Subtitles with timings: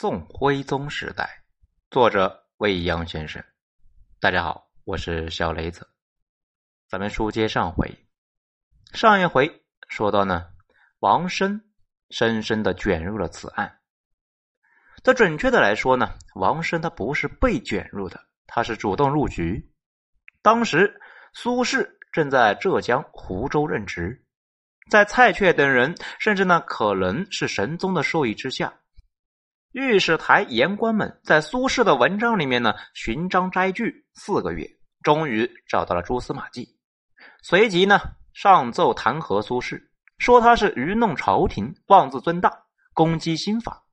[0.00, 1.42] 宋徽宗时代，
[1.90, 3.44] 作者未央先生。
[4.20, 5.88] 大家好，我是小雷子。
[6.88, 7.92] 咱们书接上回，
[8.92, 9.50] 上一回
[9.88, 10.50] 说到呢，
[11.00, 11.60] 王生
[12.10, 13.80] 深深的卷入了此案。
[15.02, 19.68] 这准确的来说呢，王生他不是被卷入的，他是主动入局。
[20.42, 21.00] 当时
[21.32, 24.24] 苏轼正在浙江湖州任职，
[24.88, 28.72] 在蔡确等人，甚至呢可能是神宗的授意之下。
[29.72, 34.66] 御史台言官们在苏轼的文章里面呢寻章摘句四个月，
[35.02, 36.76] 终于找到了蛛丝马迹。
[37.42, 38.00] 随即呢
[38.32, 39.78] 上奏弹劾苏轼，
[40.16, 42.50] 说他是愚弄朝廷，妄自尊大，
[42.94, 43.84] 攻击新法。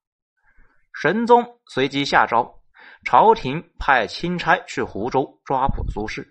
[0.94, 2.62] 神宗随即下诏，
[3.04, 6.26] 朝廷派钦差去湖州抓捕苏轼。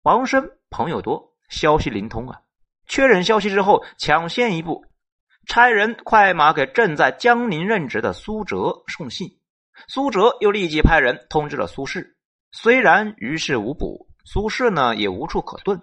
[0.00, 2.40] 王生朋友多，消息灵通啊！
[2.86, 4.82] 确认消息之后，抢先一步。
[5.46, 9.28] 差人快马给正在江宁任职的苏辙送信，
[9.88, 12.04] 苏辙又立即派人通知了苏轼。
[12.50, 15.80] 虽然于事无补，苏轼呢也无处可遁，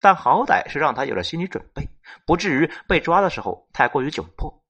[0.00, 1.88] 但好歹是让他有了心理准备，
[2.26, 4.62] 不至于被抓的时候太过于窘迫。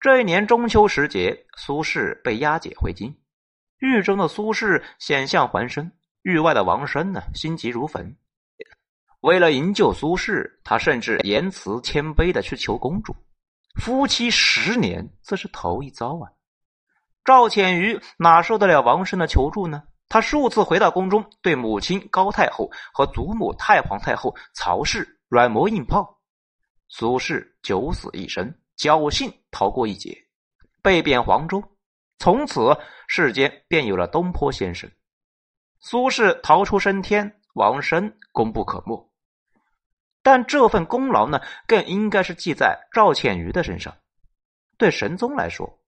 [0.00, 3.16] 这一年中秋时节，苏轼被押解回京，
[3.78, 5.90] 狱中的苏轼险象环生，
[6.22, 8.16] 狱外的王生呢心急如焚。
[9.20, 13.14] 为了营救苏轼，他甚至言辞谦卑的去求公主。
[13.80, 16.30] 夫妻十年，这是头一遭啊！
[17.24, 19.82] 赵潜于哪受得了王生的求助呢？
[20.08, 26.18] 他数次回到宫中，对母亲高太后和祖母太皇太后曹氏软磨硬泡。
[26.88, 30.16] 苏轼九死一生，侥幸逃过一劫，
[30.82, 31.62] 被贬黄州。
[32.18, 34.90] 从此世间便有了东坡先生。
[35.80, 39.07] 苏轼逃出升天，王生功不可没。
[40.30, 43.94] 但这份功劳呢，更应该是记在赵倩瑜的身上。
[44.76, 45.78] 对神宗来说，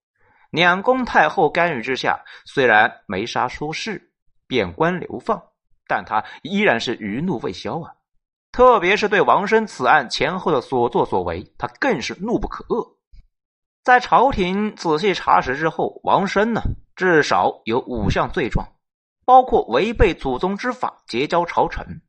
[0.49, 4.01] 两宫太后干预之下，虽然没杀苏轼，
[4.47, 5.39] 贬官流放，
[5.87, 7.93] 但他依然是余怒未消啊。
[8.51, 12.95] 特别是对王生此案前后的所作所为，他更是怒不可遏。
[13.83, 16.63] 在朝廷仔细查实之后，王生呢，
[16.95, 18.67] 至少有五项罪状，
[19.23, 22.01] 包括违背祖宗之法，结交朝臣。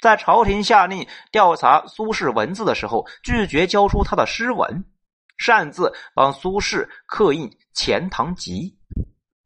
[0.00, 4.84] 在朝廷下令调查苏轼文字的时候，拒绝交出他的诗文，
[5.38, 8.76] 擅自帮苏轼刻印《钱塘集》，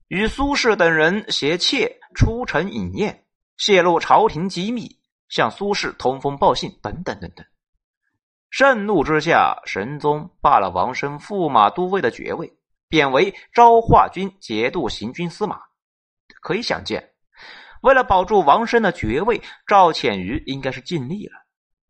[0.08, 3.24] 与苏轼等人携妾出城饮宴，
[3.56, 7.46] 泄露朝廷机密，向苏轼通风报信，等等等等。
[8.50, 12.52] 盛怒之下，神宗罢了王生驸马都尉的爵位，
[12.88, 15.60] 贬为昭化军节度行军司马。
[16.42, 17.09] 可以想见。
[17.82, 21.32] 为了保住王生的爵位，赵浅瑜应该是尽力了。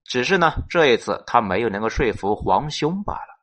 [0.05, 3.41] 只是呢，这一次他没有能够说服皇兄罢了。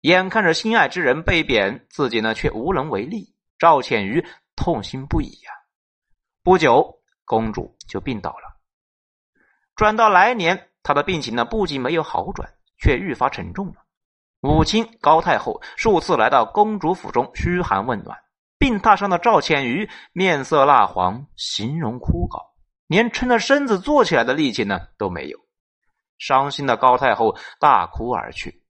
[0.00, 4.24] 眼看着心爱之人被贬，自己呢却无能为力，赵浅瑜
[4.56, 5.52] 痛心不已呀。
[6.42, 8.56] 不久，公主就病倒了。
[9.76, 13.74] 转到来年，她的病情呢不仅没有好转，却愈发沉重了。
[14.40, 18.18] 母亲高太后数次来到公主府中嘘寒问暖。
[18.72, 22.40] 病榻上的赵浅瑜面色蜡黄，形容枯槁，
[22.86, 25.38] 连撑着身子坐起来的力气呢都没有。
[26.16, 28.64] 伤心的高太后大哭而去。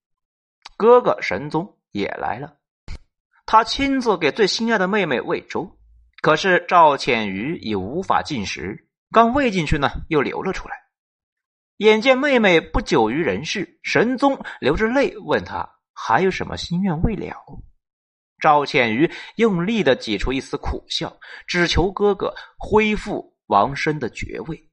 [0.77, 2.57] 哥哥神宗也来了，
[3.47, 5.79] 他亲自给最心爱的妹妹喂粥，
[6.21, 10.75] 可是赵浅瑜已无法进食，刚喂进去呢又流了出来。
[11.77, 17.37] 眼见妹妹不久于人世，神宗流着泪问他还有什么心愿未了。
[18.43, 21.17] 赵倩瑜用力的挤出一丝苦笑，
[21.47, 24.69] 只求哥哥恢复王生的爵位。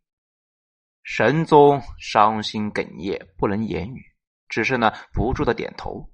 [1.03, 4.03] 神宗伤心哽咽，不能言语，
[4.47, 6.09] 只是呢不住的点头。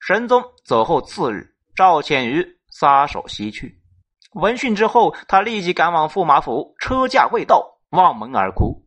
[0.00, 3.80] 神宗走后次日，赵倩瑜撒手西去。
[4.32, 8.84] 闻讯之后，他立即赶往驸马府，车驾未到，望门而哭。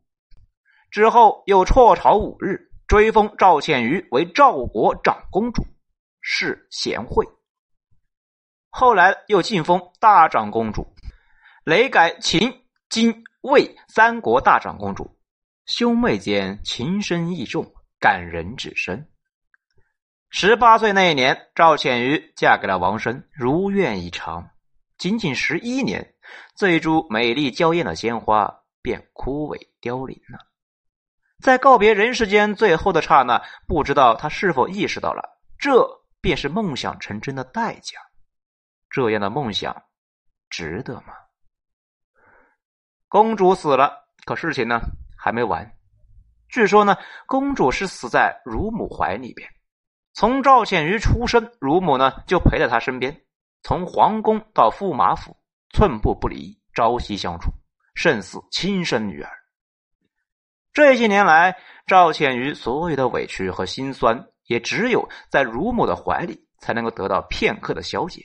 [0.92, 5.64] 之后又辍朝五日，追封赵倩瑜为赵国长公主，
[6.20, 7.26] 是贤惠。
[8.78, 10.86] 后来又晋封大长公主，
[11.64, 12.52] 累改秦、
[12.90, 15.18] 金、魏三国大长公主，
[15.66, 17.66] 兄妹间情深意重，
[18.02, 19.08] 感人至深。
[20.30, 24.50] 十八岁那一年，赵倩瑜嫁给了王生，如愿以偿。
[24.98, 26.14] 仅仅十一年，
[26.58, 30.38] 这一株美丽娇艳的鲜花便枯萎凋零了。
[31.42, 35.88] 在告别人世间最后的刹那，不知道他是否意识到了，这
[36.20, 38.02] 便是梦想成真的代价。
[38.90, 39.84] 这样的梦想，
[40.50, 41.14] 值得吗？
[43.08, 44.82] 公主死了，可事情呢
[45.18, 45.70] 还没完。
[46.50, 49.50] 据说呢，公主是死在乳母怀里边。
[50.14, 53.26] 从赵倩瑜出生，乳母呢就陪在他身边，
[53.64, 55.36] 从皇宫到驸马府，
[55.74, 57.52] 寸步不离，朝夕相处，
[57.96, 59.30] 胜似亲生女儿。
[60.72, 68.22] 这些年来，赵倩瑜所有的委屈和心酸，也只有在乳母的怀里才能够得到片刻的消解。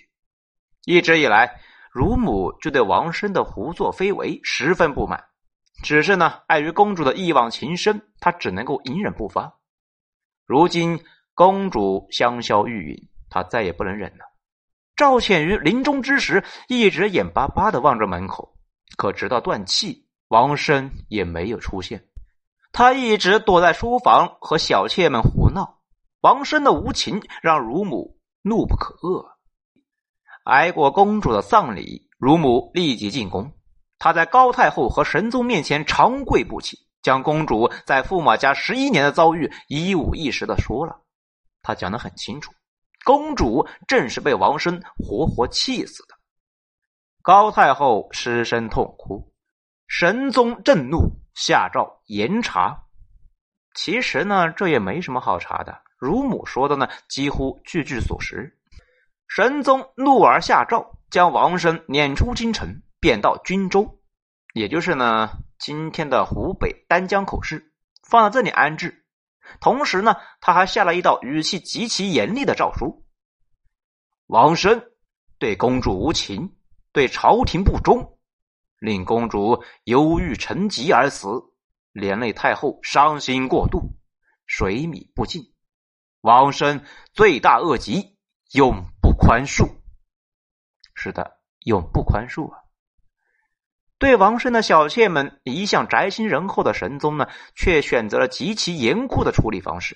[0.85, 1.61] 一直以来，
[1.93, 5.25] 乳母就对王生的胡作非为十分不满，
[5.82, 9.59] 只是呢，碍于公主的一往情深，她只能够隐忍不发。
[10.47, 11.05] 如今
[11.35, 14.25] 公主香消玉殒，她再也不能忍了。
[14.97, 18.55] 赵倩瑜临终之时，一直眼巴巴的望着门口，
[18.97, 22.05] 可直到断气，王生也没有出现。
[22.73, 25.81] 他一直躲在书房和小妾们胡闹。
[26.21, 29.26] 王生的无情让乳母怒不可遏。
[30.50, 33.52] 挨过公主的丧礼，乳母立即进宫。
[33.99, 41.00] 她在高太后和神宗面前长跪不起，将公主在驸马家十一年的遭遇一五一十的说了。
[41.62, 42.52] 他讲的很清楚，
[43.05, 46.14] 公主正是被王生活活气死的。
[47.23, 49.32] 高太后失声痛哭，
[49.87, 51.20] 神宗震怒。
[51.32, 52.87] 下诏严查，
[53.75, 55.81] 其实呢，这也没什么好查的。
[55.97, 58.60] 乳母说的呢，几乎句句属实。
[59.32, 64.00] 神宗怒而下诏，将王生撵出京城，贬到均州，
[64.55, 67.73] 也就是呢今天的湖北丹江口市，
[68.03, 69.06] 放在这里安置。
[69.61, 73.06] 同时呢，他还下了一道语气极其严厉的诏书：
[74.27, 74.82] 王生
[75.38, 76.56] 对公主无情，
[76.91, 78.19] 对朝廷不忠。
[78.81, 81.29] 令公主忧郁成疾而死，
[81.93, 83.93] 连累太后伤心过度，
[84.44, 85.55] 水米不进。
[86.21, 88.19] 王生罪大恶极，
[88.55, 88.85] 永
[89.20, 89.69] 宽恕。
[90.94, 91.37] 是的，
[91.67, 92.58] 永不宽恕啊！
[93.99, 99.94] 对王生的小妾们，一向宅心仁厚的神宗呢，却选择了极其严酷的处理方式。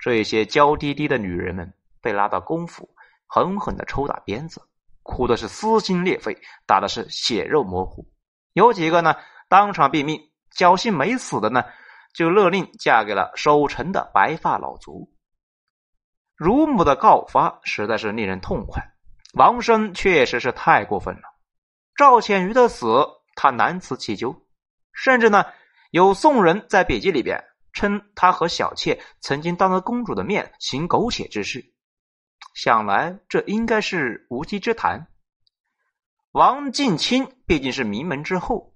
[0.00, 1.72] 这些娇滴滴的女人们
[2.02, 2.90] 被拉到宫府，
[3.28, 4.60] 狠狠的抽打鞭子，
[5.04, 6.36] 哭的是撕心裂肺，
[6.66, 8.04] 打的是血肉模糊。
[8.52, 9.14] 有几个呢，
[9.48, 10.18] 当场毙命；
[10.52, 11.62] 侥幸没死的呢，
[12.14, 15.08] 就勒令嫁给了守城的白发老卒。
[16.36, 18.82] 乳母的告发实在是令人痛快，
[19.34, 21.22] 王生确实是太过分了。
[21.96, 24.46] 赵浅瑜的死，他难辞其咎，
[24.92, 25.46] 甚至呢，
[25.90, 27.42] 有宋人在笔记里边
[27.72, 31.72] 称他和小妾曾经当着公主的面行苟且之事，
[32.54, 35.06] 想来这应该是无稽之谈。
[36.32, 38.74] 王近卿毕竟是名门之后，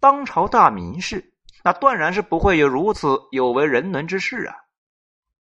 [0.00, 4.56] 当朝大名士，那断然是不会有如此有违人伦之事啊。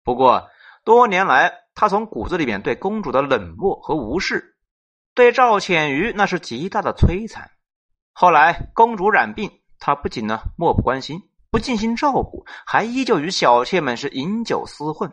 [0.03, 0.49] 不过
[0.85, 4.55] 多年来，他从骨子里面对公主的冷漠和无视，
[5.15, 7.49] 对赵浅瑜那是极大的摧残。
[8.13, 9.49] 后来公主染病，
[9.79, 15.11] 他不仅呢漠不关心，不尽心照顾，还依旧与小妾们是饮酒厮混，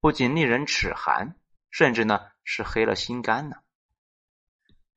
[0.00, 1.36] 不仅令人齿寒，
[1.70, 3.56] 甚至呢是黑了心肝呢。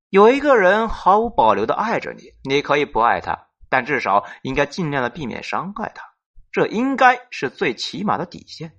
[0.09, 6.05] 有一个人毫无保留的爱着你，你可以不爱他，但至少应该尽量的避免伤害他，
[6.49, 8.77] 这应该是最起码的底线。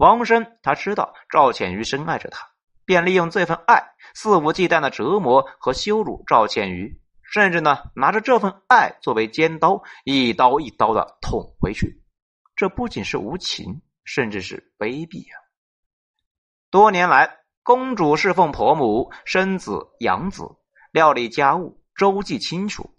[0.00, 2.48] 王生他知道赵浅瑜深爱着他，
[2.86, 12.02] 便利用这份爱，肆无忌惮的折磨和羞辱赵浅瑜，甚至呢拿着这份爱作为尖刀，一刀一刀的捅回去。
[12.56, 15.36] 这不仅是无情，甚至是卑鄙啊！
[16.70, 17.36] 多年来。
[17.62, 20.44] 公主侍奉婆母，生子养子，
[20.92, 22.94] 料理家务，周记清楚，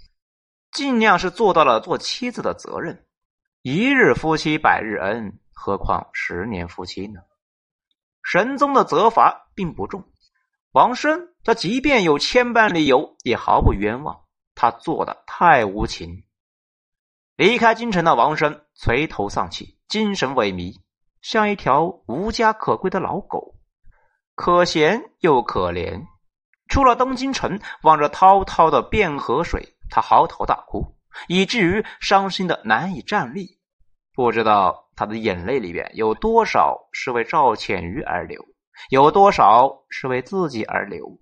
[0.72, 3.08] 尽量是做到了做妻子的责任。
[3.64, 7.22] 一日夫妻百日恩，何况十年夫妻呢？
[8.24, 10.04] 神宗的责罚并不重，
[10.72, 14.22] 王生他即便有千般理由，也毫不冤枉。
[14.56, 16.24] 他做的太无情。
[17.36, 20.82] 离开京城的王生垂头丧气，精神萎靡，
[21.22, 23.56] 像一条无家可归的老狗。
[24.34, 26.08] 可怜又可怜，
[26.70, 33.60] 出了东京城，望着滔滔的汴河水，他嚎啕大哭，以至于伤心的难以站立。
[34.14, 38.46] 不知道他的眼泪里边有多少是为赵浅瑜而流，
[38.92, 41.20] 有多少是为自己而流。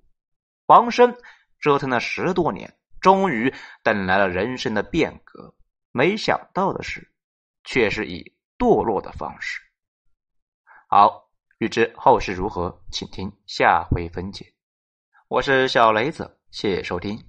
[0.66, 1.16] 王生
[1.62, 5.56] 折腾了十多年，终于等来了人生的变革。
[5.94, 7.10] 没想到的是，
[7.64, 9.62] 却是以堕落的方式。
[10.90, 11.30] 好。
[11.60, 14.46] 欲知后事如何，请听下回分解。
[15.28, 17.29] 我是小雷子，谢谢收听。